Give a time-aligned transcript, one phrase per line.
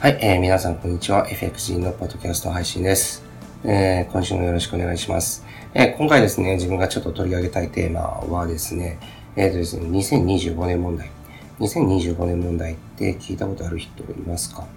[0.00, 1.26] はい、えー、皆さんこんにちは。
[1.26, 3.24] FXG のポッドキャスト配信です。
[3.64, 5.44] えー、今週もよろしくお願いします。
[5.74, 9.00] えー、今回ですね、自分がちょっと取り上げたいテーマはですね、
[9.34, 11.10] えっ、ー、とですね、2025年問題。
[11.58, 14.68] 2025年問題って聞いたことある人いますか？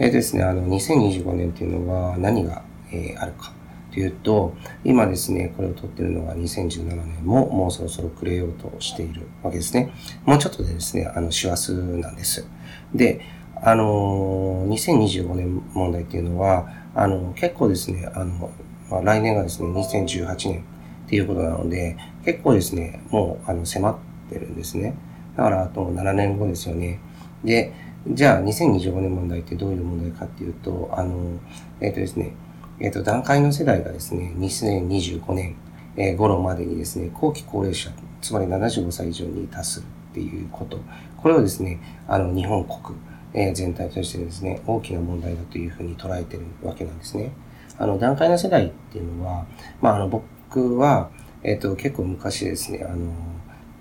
[0.00, 3.52] えっ、ー、とですね、あの、2025年っていうのは何が、えー、あるか
[3.92, 4.52] というと、
[4.82, 9.92] 今ですね、これを撮ってるのは2017年ももうそろそろくれようとしているわけですね。
[10.24, 12.44] もうちょっとでですね、あの、師走なんです。
[12.92, 13.20] で、
[13.62, 18.50] あの、2025年問題っていうのは、あの、結構ですね、あの、
[18.90, 20.60] まあ、来年がですね、2018年
[21.06, 23.96] っていうことなので、結構ですね、もう、あの、迫っ
[24.28, 24.94] てるんですね。
[25.36, 27.00] だから、あと7年後ですよね。
[27.44, 27.72] で、
[28.08, 31.38] じゃあ、2025年問題ってどういう問題かっていうと、あの、
[31.80, 32.32] えっ、ー、とですね、
[32.78, 35.56] えっ、ー、と、段階の世代がですね、2025年、
[35.96, 40.78] えー、頃までにですね、後期高齢者、つまり75歳以上に達するっていうこと。
[41.16, 42.98] これをですね、あの、日本国、
[43.36, 47.32] え全体としてですね、大きな問題だというふうに捉えてるわけなんですね。
[47.78, 49.46] あの、段階の世代っていうのは、
[49.82, 51.10] まあ、あの、僕は、
[51.42, 53.12] えっ、と、結構昔ですね、あの、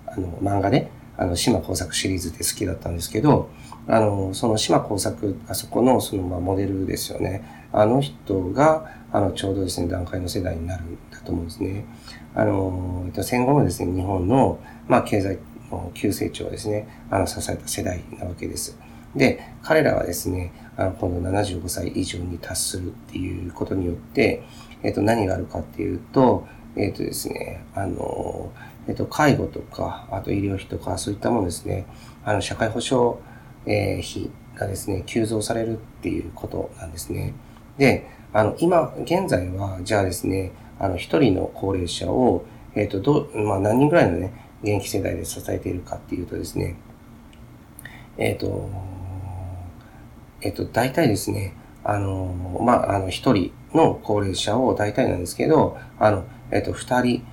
[0.08, 3.50] あの、漫画で、あの、島工作シリーズって好きだったんですけど、
[3.88, 7.44] あの、その島工作、あそこの、その、まあ、モデルですよね。
[7.72, 11.86] あの人が、あの、ちょうどですね、段階の世代になるんだと思うんですね。
[12.34, 14.60] あの、戦後のですね、日本の、
[14.90, 15.40] まあ、経済
[15.72, 18.78] の急成長をですね、あの、支えた世代なわけです。
[19.16, 24.44] で、彼らはですね、あの、今度75歳以上に達するっていうことによって、
[24.84, 28.52] えっ、と、何があるかっていうと、えっ、とですね、あの、
[28.88, 31.86] えっ、と、介護とか、あと医療費とか、そういったものですね、
[32.24, 33.18] あの、社会保障、
[33.66, 37.34] え費がですね、急増されるっていうことなんですね。
[37.78, 46.76] で、あの、今、現在は、じゃあですね、あの、一人の高齢者を、えっ、と、どう、まあ、何人ぐらいのね、現役世代で支えているかっていうとですね、
[48.18, 48.70] えっ、と、
[50.42, 57.26] えっと、大体ですね、あの、まあ、あの、一人の高齢者を大体なんですけど、あの、えっと、二人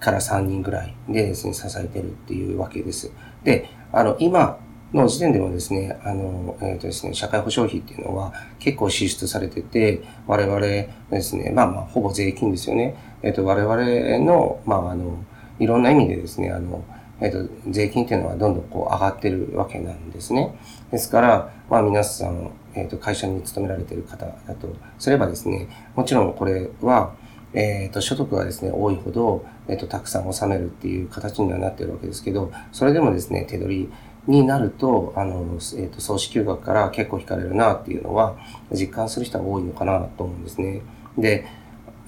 [0.00, 3.10] から三人ぐらいでですね、支えてるっていうわけです。
[3.44, 4.58] で、あの、今
[4.92, 10.88] の時点でもですね、あの、えっ、とですね、社会保障費っていうのは結構支出されてて、我々で
[11.20, 12.96] すね、まあまあ、ほぼ税金ですよね。
[13.22, 15.24] えっ、と、我々の、まあ、あの、
[15.58, 16.84] いろんな意味でですね、あの、
[17.20, 17.38] えっ、と、
[17.68, 20.54] 税金っていうのはどんどんこう上がってるわけなんですね。
[20.90, 27.14] ですから、まあ皆さん、えっ、と、会社に勤められている方だとすればですね、もちろんこれは、
[27.54, 33.92] えっ、と、所得がですね、多いほど、えっ、と、たくさん納めるっていう形にはなっているわけですけど、それでもですね、手取り
[34.26, 38.36] になると、あの、えっ、と、総支給額から結構引かれるなっていうのは、
[38.72, 40.82] 実感する人は多いのかなと思うんですね。
[41.16, 41.46] で、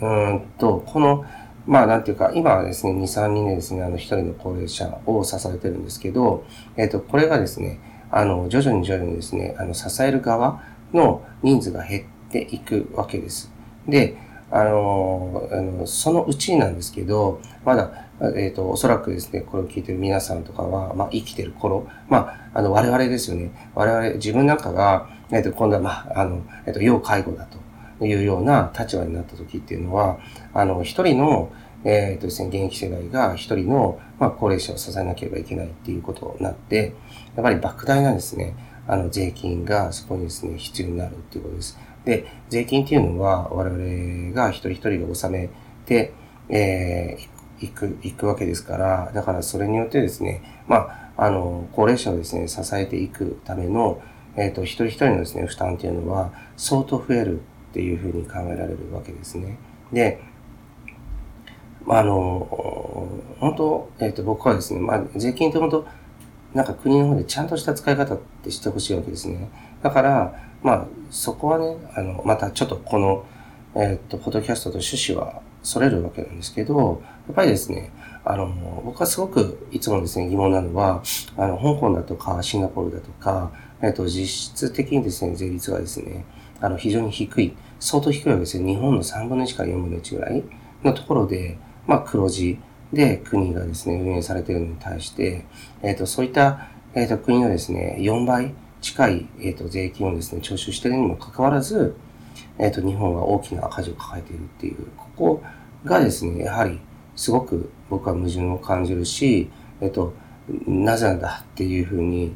[0.00, 1.25] うんと、この、
[1.66, 6.45] まあ、なんていうか、今はですね、2、3人でですね、あの、一人の高齢者を支えてるんですけど、
[6.77, 13.50] えっ、と、これがですね、あの、徐々に徐々にですね、あの、支える側の人数が減っていくわけです。
[13.86, 14.16] で、
[14.50, 23.50] あの、あのそのうちなんですけど、まだ、えっ、ー、と、おそらくですね、これを聞いてる皆さんとかは、まあ、生きてる頃、まあ、あの、我々ですよね。
[23.74, 27.58] 我々、自分なんかが、えっ、ー、と、今度は、まあ、あの、えっ、と、要介護だと。
[28.06, 30.18] いうような立場になった時っていうのは、
[30.54, 31.50] あの、一人の、
[31.84, 36.94] えっ、ー、とですね、現役世代が一人の、まあ、高齢者を支えなければいけないっていうことになって、
[37.37, 38.55] やっぱり莫大なですね、
[38.87, 41.78] あの、税金がそこにですね、必要になるっていうことです。
[42.05, 45.50] で、税金っていうのは、我々が一人一人が納め
[45.84, 46.12] て、
[46.49, 54.00] えー、行く、行くわけですから、だからそれによってですね、まあ、あの、高齢者をですね、支えていくための、
[54.37, 59.59] えっ、ー、と、一人一人のですね、負担っていうのは、相当増えるっていうふうに考えられるわけですね。
[59.93, 60.21] で、
[61.88, 62.47] まあの、
[63.41, 65.87] 本当、えっ、と、僕はですね、まあ、税金って本当、
[66.53, 69.49] なんか国の方でちゃんとした使い方ってしてほしいわけですね。
[69.82, 73.25] だから、まあ、そこはね、あの、またちょっとこの、
[73.75, 77.91] えっ、と、ポッドキャストと趣旨はそれるわけなんですけど、やっぱりですね、
[78.22, 81.03] あの、僕はすごくいつもですね、疑問なのは、
[81.39, 86.27] あの、香港だとか、シンガポールだとか、えっ、と、実質的にですね、税率がですね、
[86.60, 88.66] あの、非常に低い、相当低いわけですよ。
[88.66, 90.45] 日本の3分の1から4分の1ぐらい
[90.84, 91.57] のところで、
[91.88, 92.58] まあ、黒字
[92.92, 95.46] で国がですね、運営されているのに対して、
[95.82, 101.96] えっ、ー、と、そういった、えっ、ー、と、国のですね、4倍近い、えっ、と、税金をですね、徴収しているにもかかわらず、
[102.58, 105.42] えっ、と、日本は大きな赤字を抱えているっていう、ここ
[105.84, 106.78] がですね、やはり、
[107.16, 109.50] すごく僕は矛盾を感じるし、
[109.80, 110.12] えっ、と、
[110.66, 112.32] なぜなんだっていうふうに、やっ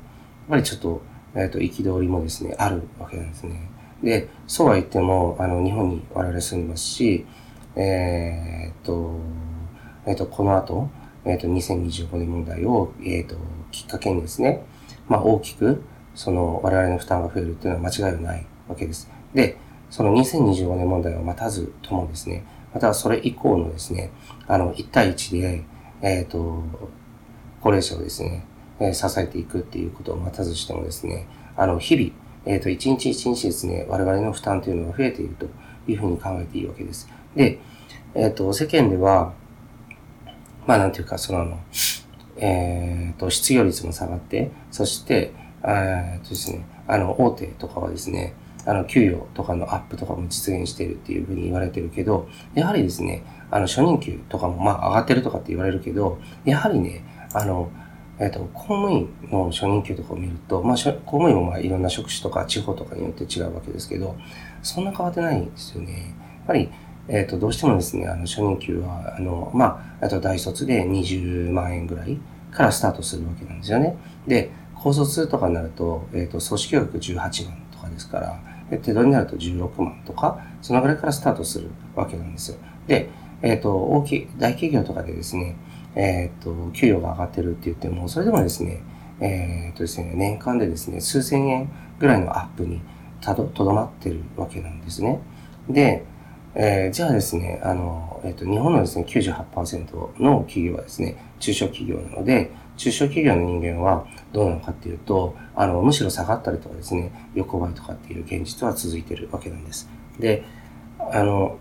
[0.49, 1.03] ぱりちょっと、
[1.35, 3.69] えっ、と、憤りもですね、あるわけなんですね。
[4.03, 7.27] で、そうは言っても、あの、日本に我々住んでますし、
[7.77, 9.19] えー、っと、
[10.07, 10.89] えー、っと、この後、
[11.25, 13.37] えー、っと、2025年問題を、えっと、
[13.71, 14.65] きっかけにですね、
[15.09, 15.83] まあ、大きく、
[16.15, 19.11] その、我々の負担が増えるっていうのは間違いはないわけです。
[19.35, 19.57] で、
[19.91, 24.11] その2025年問題を待たずともですね、またはそれ以降のですね、
[24.47, 25.65] あの、1対1で、
[26.01, 26.63] えっ、と、
[27.61, 28.47] 高齢者をですね、
[28.81, 32.11] え支えていくっていうことを待たずしてもですね、あの、日々、
[32.47, 35.47] えっ、と、一日一日ですね、我々の負担というのが増えていると
[35.87, 37.09] いうふうに考えていいわけです。
[37.37, 37.61] で、
[38.15, 39.35] えっ、と、世間では、
[40.67, 41.59] まあ、なんていうか、その、
[42.37, 45.33] えっ、ー、と、失業率も下がって、そして、
[45.65, 57.71] えっとですね、あの、大手とかはですね、あの、給与とかのアップとかも実現しているっていうふうに言われてるけど、やはりですね、あの、初任給とかもまあ上がってるとかって言われるけど、やはりね、あの、
[58.19, 64.17] えっ、と、公務員の初任給とかを見ると、まあ、公務員もまあいろんな職種とか地方とかによって違うわけですけど、
[64.63, 65.93] そんな変わってないんですよね。
[65.93, 66.71] やっぱり、
[67.09, 72.19] えっ、ー、と、どうしてもですね、あの、初任給は、あの、まあ、あと大卒で20万円ぐらい
[72.53, 73.97] からスタートするわけなんですよね。
[74.27, 78.41] で、高卒とかになると、えっ、ー、と、組織学18万とかですから、
[78.71, 82.59] 手取りになると16万とか、そのぐらいからスタートするわけなんですよ。
[82.87, 83.09] で、
[83.43, 85.57] えっ、ー、と、大きい、大企業とかでですね、
[85.95, 88.83] えっ、と、給与が上がってるって言っても、それでもですね、
[89.21, 92.81] えっ、とですね、年間でですね、数千円ぐらいのアップに
[93.21, 95.21] たど、とどまってるわけなんですね。
[95.69, 96.05] で、
[96.55, 109.89] えー、じゃあですね、あの、えっ、と、日本のですね、98%の企業はですね、中小企業なので、中小企業の人間はどうなのかっていうと、あの、むしろ下がったりとかですね、横ばいとかっていう現実は続いてるわけなんです。
[110.19, 110.45] で、
[110.99, 111.59] あの、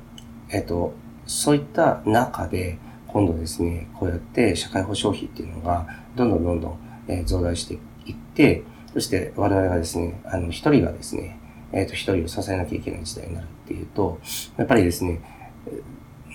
[0.49, 0.93] えっと、
[1.25, 2.77] そういった中で、
[3.07, 11.37] 今度ですね、こうやって社会保障費っていうのが、どんどんどんどん、え増大していって、そして我々がですね、あの、一人がですね、
[11.73, 14.19] えっ、と、一人を支えなきゃいけない時代になるっていうと、
[14.57, 15.21] やっぱりですね、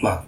[0.02, 0.24] まあ、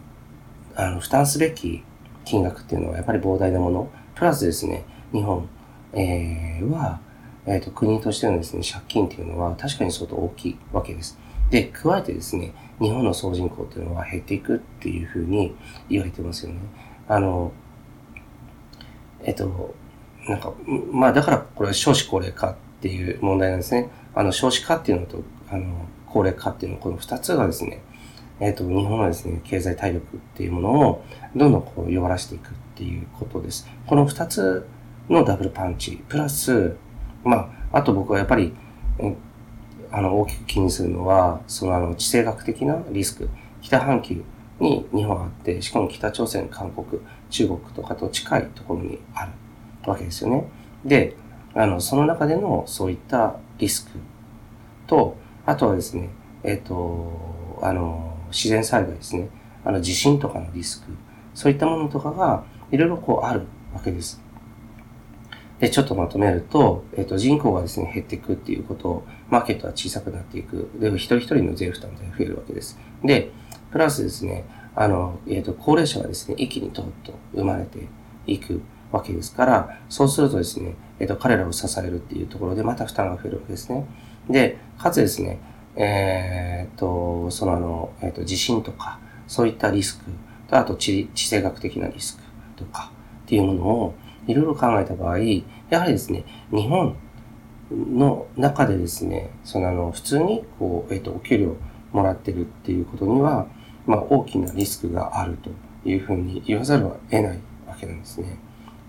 [0.76, 1.82] あの、負担すべき
[2.24, 5.48] 金額っていうのはやっぱり膨大なもの、プラスですね、日本、
[5.92, 7.00] えー、は、
[7.46, 11.18] えっ、ー、と、国としてのですね、借金っていうのは確かに相当大きいわけです。
[11.50, 15.54] で、加えてですね、日本の総人口っていうのは減っていくっていうふうに
[15.88, 16.58] 言われてますよね。
[17.08, 17.52] あの、
[19.22, 19.74] えっ、と、
[20.28, 20.52] なんか、
[20.92, 23.90] まあだからこれは少子高齢化っていう問題なんですね。
[24.14, 27.82] あの、少子化っていうのと、あの、高齢化っていうの、この二つがですね、
[28.40, 31.04] えっ、と、日本のですね、経済体力っていうものを
[31.34, 33.68] どんどんこう弱らしていくっていうことです。
[33.86, 34.66] この二つ
[35.08, 36.76] のダブルパンチ、プラス、
[37.24, 38.54] まあ、あと僕はやっぱり、
[39.90, 43.28] あの、大きく気にするのは、そのあの、地政学的なリスク。
[43.60, 44.22] 北半球
[44.60, 49.32] に日本あって、しかも北朝鮮、韓国、中国とかと近いところにある
[49.86, 50.46] わけですよね。
[50.84, 51.16] で、
[51.54, 53.98] あの、その中でのそういったリスク
[54.86, 55.16] と、
[55.46, 56.10] あとはですね、
[56.42, 59.28] えっ、ー、と、あの、自然災害ですね。
[59.64, 60.92] あの、地震とかのリスク。
[61.34, 63.42] そういったものとかが、いろいろこうある
[63.74, 64.20] わけです。
[65.58, 70.70] で、ちょっとまとめると、えっ、ー、と、人口がですね、減っていくっていうことを、マーケットは小さくなっていく。
[70.78, 72.78] で、一人一人の税負担が増えるわけです。
[73.02, 73.30] で、
[73.72, 74.44] プラスですね、
[74.76, 77.88] あの、えっ、ー、と、高齢者がですね、一気にとっと生まれて
[78.26, 78.60] いく
[78.92, 83.86] わけですから、そうするとですね、えっ、と、彼らを支えるっていうところでまた負担が増えるわけですね。
[84.28, 85.38] で、かつですね、
[85.76, 90.04] えっ、と、そのあの、えっ、と、地震とか、そういったリスク
[90.48, 92.22] と、あと地、地政学的なリスク
[92.56, 92.90] とか
[93.24, 93.94] っていうものを、
[94.26, 95.18] いろいろ考えた場合、
[95.70, 96.96] やはりですね、日本
[97.70, 101.56] の中でですね、そのあの、普通に、こう、えっ、と、お給料
[101.92, 103.46] もらってるっていうことには、
[103.86, 105.50] まあ、大きなリスクがあると
[105.88, 108.38] いうふうに言わざるを得ないわけなんですね。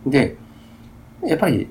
[0.05, 0.37] で、
[1.23, 1.67] やっぱり、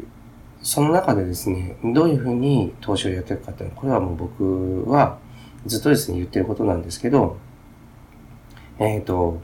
[0.61, 5.19] その中でですね、どういうふうに投資をやっていくかっていうのは、これはもう僕は
[5.67, 7.39] ずっとですね、言ってることなんですけど、
[8.79, 9.41] えっ、ー、と、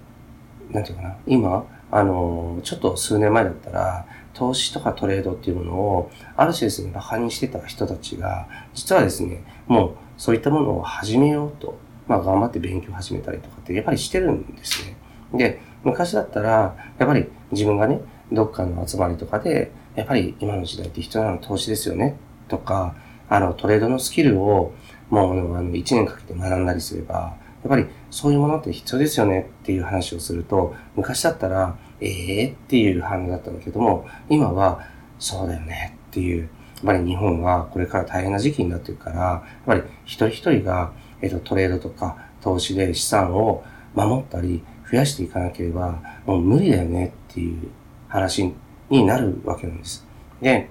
[0.70, 14.96] なんていうかな、今、あの、ちょっと数年前だったら、投資とかトレードっていうものを、ある種ですね、馬鹿にしてた人たちが、実はですね、もうそういったものを始めようと、まあ頑張って勉強始めたりとかってやっぱりしてるんですね。
[15.32, 18.00] で、昔だったら、やっぱり自分がね、
[18.32, 22.16] どっかの集まりとかで、やっぱり今の時代って必要なの投資ですよね、
[22.48, 22.96] とか、
[23.28, 24.72] あの、トレードのスキルを、
[25.10, 29.50] もう、あの、1年かけて学んだりすれば、やっぱりそういうものって必要ですよね。
[29.62, 34.80] っていう話をすると、昔だったら、ええー、っていう反応だったんだけども、今は、
[35.18, 35.96] そうだよね。
[36.10, 36.48] っていう、やっ
[36.84, 43.64] ぱり日本はこれから大変な時期になってるから、やっぱり一人一人が、えっ、と、トレードとか投資で資産を
[43.94, 47.14] 守ったり増やしていかなければ、もう無理だよね。
[47.30, 47.70] っていう
[48.14, 48.54] 話
[48.90, 50.06] になるわけなんです。
[50.40, 50.70] で、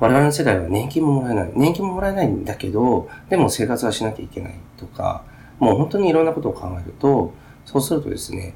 [0.00, 1.52] 我々の世代は年金ももらえない。
[1.54, 5.24] 年金ももらえないんだけど、でも生活はしなきゃいけないとか、
[5.58, 7.34] もう本当にいろんなことを考えると、
[7.66, 8.54] そうするとですね、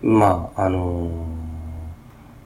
[0.00, 1.08] まあ、あの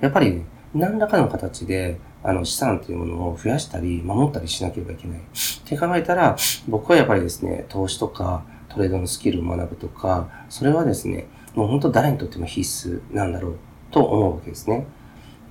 [0.00, 5.18] ー、やっぱり、ね、何らかの形で、あの、資産っていうものを増やしたり、守ったりしなければいけない。
[5.18, 5.22] っ
[5.64, 6.36] て考えたら、
[6.66, 13.58] 僕はやっぱりですね、投資とか、トレードのスキルを学ぶとか、それはですね、もう本当誰にとっても必須なんだろう
[13.96, 14.86] と思うわけですね。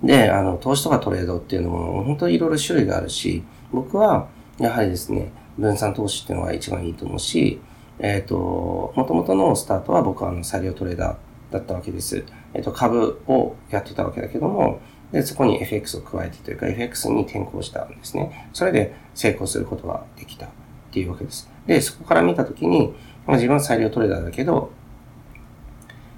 [0.03, 4.27] で、あの、投資とかトレードっていうのも本当にいろいろ種類があるし、僕は
[4.59, 7.59] やはりですね、分散投資っていうのが一番いいと思うし、
[7.97, 12.23] えっ、ー、と、もともとのスタートは僕はあの、裁量トレーダーだったわけです。
[12.53, 14.79] えっ、ー、と、株をやってたわけだけども、
[15.11, 18.49] で、そこに FX を加えてというか FX に転向したんですね。
[18.53, 20.49] それで成功することができたっ
[20.91, 21.49] ていうわけです。
[21.65, 22.93] で、そこから見たときに、
[23.25, 24.71] まあ、自分は裁量トレーダーだけど、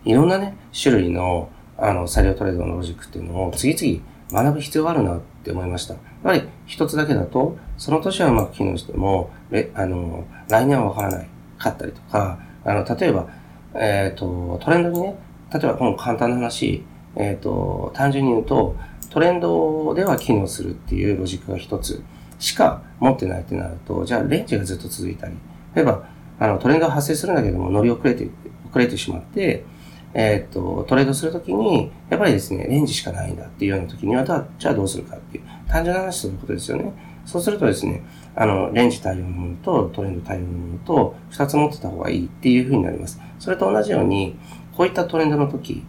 [0.03, 5.93] いろんなね、種類の、あの、裁量トレードのロジックっていうのを次々学ぶ必要があるなって思いました。
[5.93, 9.31] やはり一つだけだと、その年はうまく機能しても、
[9.73, 13.27] あの、来年はわからないかったりとか、あの、例えば、
[13.73, 15.15] えっ、ー、と、トレンドにね、
[15.53, 16.83] 例えばこの簡単な話、
[17.15, 18.75] えっ、ー、と、単純に言うと、
[19.09, 22.03] トレンドでは機能するっていうロジックが一つ
[22.39, 25.33] しか持ってないってなると、じゃあレンジがずっと続いたり、
[25.75, 26.07] 例えば、
[26.39, 28.27] あの、トレンドが発生するんだけども、乗り遅れて、
[28.69, 29.63] 遅れてしまって、
[30.19, 36.91] えっ、と、トレードするときに、やっぱりですね、レンジしかないんだっていうようなときには、じゃあどうするかっていう、単純な話ということですよね。
[37.23, 38.03] そうするとですね、
[38.35, 43.21] あの、レンジ対応のものとトレンド対応のものと、二つ持ってた方がいいっていうふうになります。
[43.37, 44.35] それと同じように、
[44.75, 45.83] こういったトレンドの時、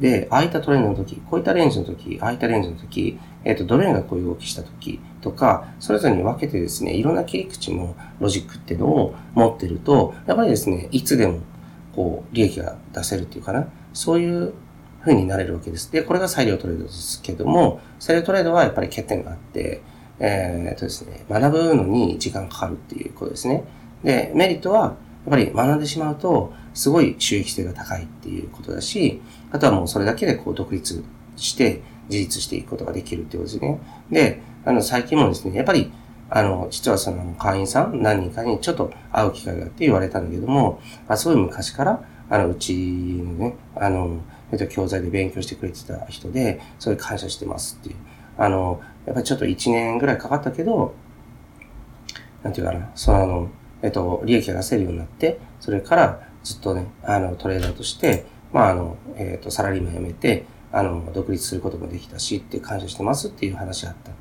[0.00, 11.40] で、空いたトレンドの時、こういったレンジの時、空いたレンジの時、えっ、ー、と、ドル円がこういう動きした時とか、それぞれに分けてですね、いろんな切り口のロジックっていうのを持ってると、やっぱりですね、いつでも、
[11.98, 14.54] こう、利益が出せるっていうかな、そういう
[15.00, 15.90] 風になれるわけです。
[15.90, 19.82] で、これが裁量トレードですけども、裁量トレードはやっぱり欠点があって、
[20.20, 23.64] えー、っとですね、学ぶのに時間かかるっていうことですね。
[24.04, 24.96] で、メリットは、やっ
[25.30, 31.02] ぱり学んでしまうと、すごい収益性が高いっていうことだし、あとはもうそれだけでこう独立
[31.34, 33.80] して自立していくことができるっていうことですね。
[34.08, 35.90] で、あの、最近もですね、やっぱり、
[36.30, 44.20] あの、実はその会員さん何人かにちょっと会う機会があって言われたんだけども、あそうい昔から、あの、うちのね、あの、
[44.52, 47.96] えっと、教材で勉強してくれてた人で、それ感謝してますっていう。
[48.36, 50.94] あの、やっぱりちょっと1年ぐらいかかったけど、
[52.42, 53.48] なんていうかな、そのあの、
[53.82, 64.12] えっと、利益が出せるようになって、それからずっとね、あの、トレーダーとして、まあ、あの、えっ、と、サラリーマン辞めて、あの、独立することもできたし、って感謝してますっていう話あった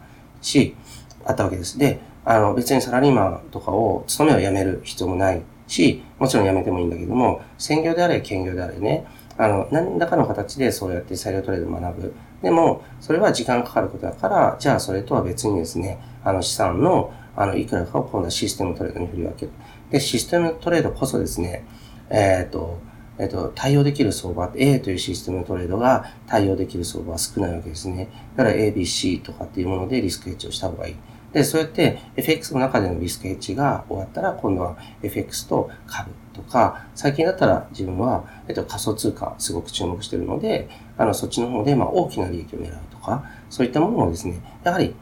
[0.41, 0.75] し、
[1.25, 1.77] あったわけです。
[1.77, 9.05] で、あの、別にサラリーマンとかを、勤めを辞める必要もないし、もちろん辞めてもいいんだけども、専業であれ、兼業であれね、
[9.37, 12.13] あの、何らかの形でそうやって裁量トレードを学ぶ。
[12.41, 19.51] でも、それは時間かかることだから、じゃあそれとは別にですね、あの資産の、あの、いくらかを今度はシステムトレードに振り分ける。
[19.91, 21.65] で、システムトレードこそですね、
[22.09, 22.79] えっ、ー、と、
[23.19, 28.09] えっ、と、対応できる相場、A というシステムのトレードが対応できる相場は少ないわけですね。
[28.35, 30.95] だから ABC とかっていうものでリスクヘッジをした方がいい。
[31.33, 44.95] で、そうやって FX の中でのリスクヘッジが終わったら、今度は FX と株とか、最近だったら自分は、えっと、仮想通貨すごく注目してるので、あの、そっちの方で、まあ、大きな利益を狙うとか、そういったものもですね、やはり、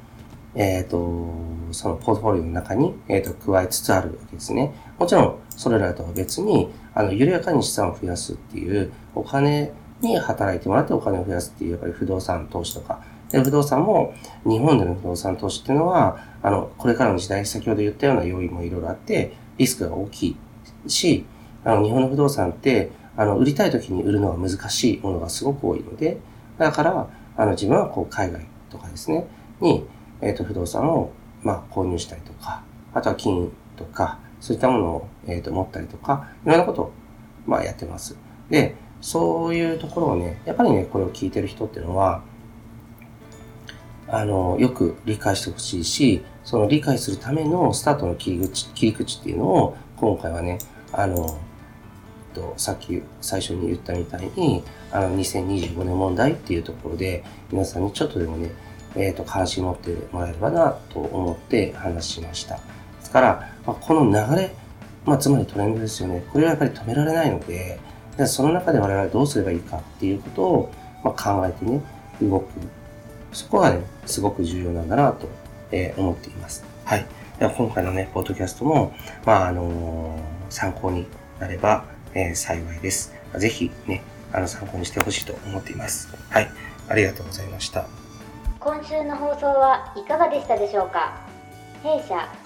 [0.55, 1.33] えっ、ー、と、
[1.71, 4.73] そのポートフォリオの中に、えっ、ー、と、加えつつあるわけですね。
[4.97, 9.71] もちろん、それらとは別に、あの、緩やかに資産を増やすっていう、お金
[10.01, 14.13] に働いてもらってお金を増やすっていう、やっぱり不動産投資とか、で、不動産も、
[14.45, 20.37] 日本での不動産投資っていうのは、あの、これからの時代、先ほど言ったような要因もいろいろあって、リスクが大き
[20.85, 21.25] いし、
[21.65, 26.17] あの、日本の不動産って、あの、売りたい時に売るのが難しいものがすごく多いので、
[26.57, 29.27] だから、あの、自分はこう、海外とかですね、
[29.59, 29.85] に、
[30.21, 31.11] えっ、ー、と、不動産を、
[31.43, 36.91] まあ、購入したりとか、あとは金とか、そういったものを、え、ー、と、持ったりとか、いろんなことを、
[37.47, 38.15] まあ、やってます。
[38.47, 42.21] で、そういうところをね、やっぱりね、これを聞いてる人っていうのは、
[44.07, 50.59] あの、よく理解してほしいし、その理解するためのスタートの切り口、切り口っていうのを、今回はね、
[50.93, 51.39] あの、
[52.35, 58.51] と、さっき最初に言ったみたいに、あの、2025年問題っていうところで、皆さんにちょっとでもね、
[58.95, 62.57] えっ、ー、と、関心持ってもらえればなと思って話しました。
[62.57, 62.61] で
[63.01, 64.53] すから、まあ、この流れ、
[65.05, 66.23] まあ、つまりトレンドですよね。
[66.31, 67.79] これはやっぱり止められないので、
[68.27, 70.71] その中で我々はどうすればいいかっていうことを、
[71.03, 71.81] ま、考えてね、
[72.21, 72.45] 動く。
[73.33, 75.27] そこがね、すごく重要なんだなと、
[75.71, 76.63] え、思っています。
[76.85, 77.05] はい。
[77.39, 78.93] では今回のね、ポッドキャストも、
[79.25, 80.19] まあ、あのー、
[80.49, 81.05] 参考に
[81.39, 83.13] なれば、えー、幸いです。
[83.37, 86.07] ぜひね、あの、参考にしてほしいと思っています。
[86.29, 86.49] はい。
[86.87, 87.85] ありがとうございました。
[88.59, 91.17] 今週の放送はいかがでしたでしょうか？
[91.83, 92.27] 弊社